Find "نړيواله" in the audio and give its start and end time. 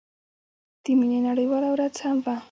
1.27-1.69